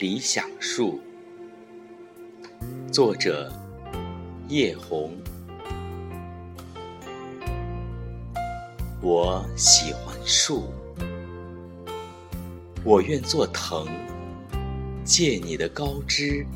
[0.00, 0.98] 理想树》，
[2.90, 3.52] 作者
[4.48, 5.14] 叶红。
[9.02, 10.72] 我喜欢树，
[12.82, 13.86] 我愿做藤，
[15.04, 16.46] 借你的高枝，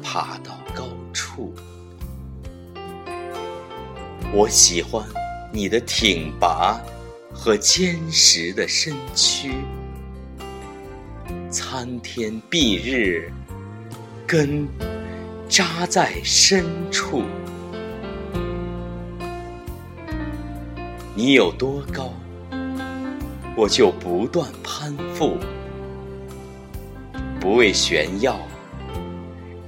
[0.00, 1.52] 爬到高处。
[4.32, 5.04] 我喜欢
[5.52, 6.80] 你的挺拔
[7.34, 9.52] 和坚实的身躯，
[11.52, 13.30] 参天蔽日，
[14.26, 14.66] 根
[15.50, 17.24] 扎在深处。
[21.14, 22.14] 你有多高，
[23.54, 25.36] 我就不断攀附，
[27.38, 28.40] 不为炫耀，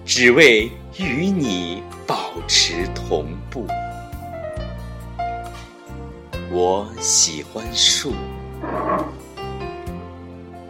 [0.07, 3.67] 只为与你保持同步。
[6.51, 8.15] 我喜欢树，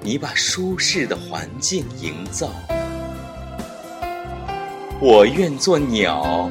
[0.06, 2.50] 你把舒适的环境营造，
[5.00, 6.50] 我愿做鸟，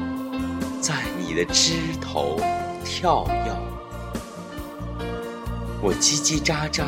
[0.81, 2.39] 在你的枝头
[2.83, 3.55] 跳跃。
[5.83, 6.83] 我叽叽喳喳，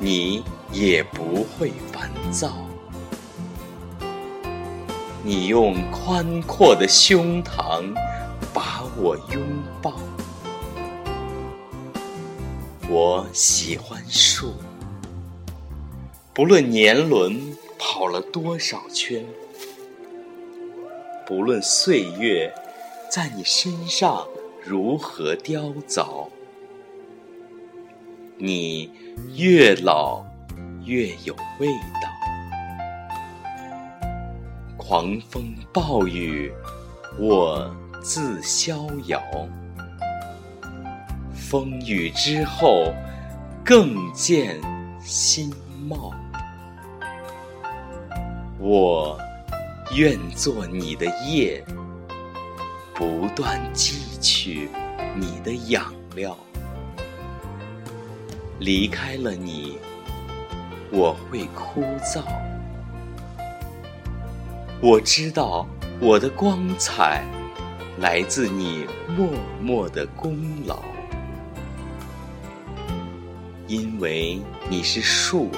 [0.00, 2.66] 你也不会烦躁。
[5.22, 7.94] 你用宽阔的胸膛
[8.54, 9.42] 把我拥
[9.82, 9.92] 抱。
[12.88, 14.54] 我喜欢树，
[16.34, 17.40] 不论年轮
[17.78, 19.24] 跑了多少圈，
[21.24, 22.52] 不论岁月
[23.08, 24.26] 在你身上
[24.60, 26.26] 如何雕凿。
[28.36, 28.90] 你
[29.36, 30.24] 越老
[30.84, 31.68] 越有味
[32.02, 32.10] 道，
[34.76, 36.52] 狂风暴雨
[37.16, 39.22] 我自逍遥，
[41.32, 42.92] 风雨之后
[43.64, 44.60] 更见
[45.00, 45.48] 新
[45.86, 46.12] 貌。
[48.66, 49.18] 我
[49.94, 51.62] 愿做你的叶，
[52.94, 54.70] 不断汲取
[55.14, 56.34] 你的养料。
[58.60, 59.78] 离开了你，
[60.90, 62.22] 我会枯燥。
[64.80, 65.68] 我知道
[66.00, 67.22] 我的光彩
[67.98, 69.28] 来自你默
[69.60, 70.82] 默的功劳，
[73.66, 75.50] 因为你是树，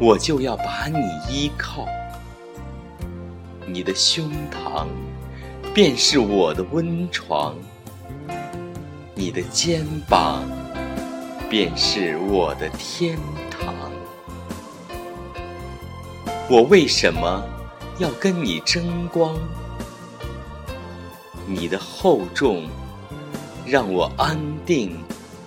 [0.00, 1.86] 我就要把你依靠。
[3.66, 4.86] 你的胸膛
[5.74, 7.54] 便是我的温床，
[9.14, 10.42] 你的肩膀。
[11.50, 13.18] 便是我的天
[13.50, 13.74] 堂。
[16.48, 17.44] 我为什么
[17.98, 19.36] 要跟你争光？
[21.44, 22.68] 你的厚重
[23.66, 24.96] 让我安定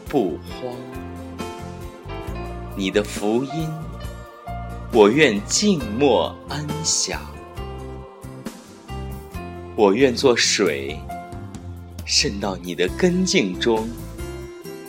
[0.10, 0.76] 不慌。
[2.76, 3.70] 你的福音，
[4.96, 7.20] 我愿静默安详。
[9.76, 11.00] 我愿做水，
[12.06, 13.90] 渗到你的根茎中。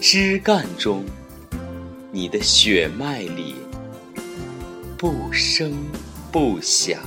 [0.02, 1.06] 枝干中，
[2.12, 3.54] 你的血脉里，
[4.98, 5.72] 不声
[6.30, 7.00] 不响。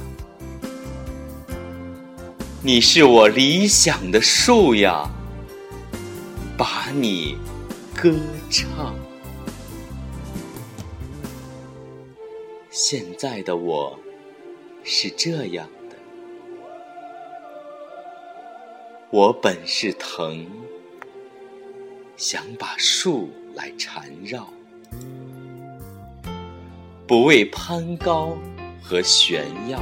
[2.64, 5.08] 你是我理想的树呀，
[6.58, 7.38] 把你
[7.96, 8.12] 歌
[8.50, 8.96] 唱。
[12.80, 13.98] 现在的我
[14.84, 15.96] 是这样的，
[19.10, 20.46] 我本是藤。
[22.18, 24.48] 想把树来缠绕，
[27.08, 28.38] 不为攀高
[28.80, 29.82] 和炫耀，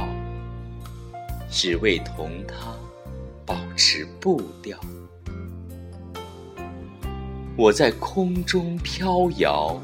[1.50, 2.74] 只为同它
[3.44, 4.80] 保持步调。
[7.58, 9.78] 我在空中飘摇，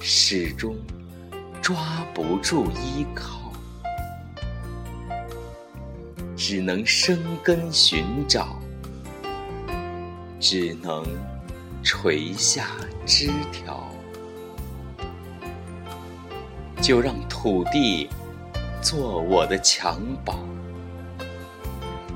[0.00, 0.74] 始终
[1.62, 3.52] 抓不住依靠，
[6.36, 8.58] 只能生根寻找。
[10.40, 11.06] 只能
[11.84, 12.66] 垂下
[13.06, 13.88] 枝条，
[16.80, 18.10] 就让土地
[18.82, 19.94] 做我的襁
[20.24, 20.34] 褓，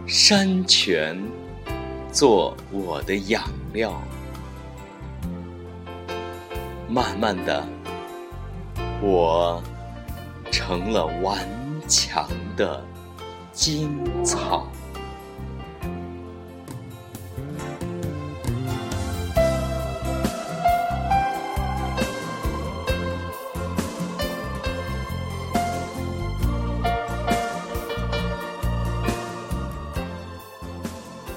[0.08, 1.16] 山泉
[2.10, 3.94] 做我的养料。
[6.88, 7.64] 慢慢的，
[9.02, 9.62] 我
[10.50, 11.38] 成了顽
[11.88, 12.82] 强的
[13.52, 13.90] 荆
[14.24, 14.66] 草。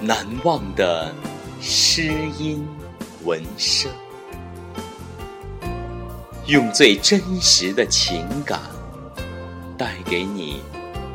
[0.01, 1.13] 难忘的
[1.61, 2.65] 诗音
[3.25, 3.91] 文声，
[6.49, 8.59] 用最真实的情感，
[9.77, 10.63] 带给你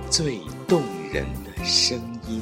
[0.08, 0.38] 最
[0.68, 0.80] 动
[1.12, 1.98] 人的声
[2.28, 2.40] 音。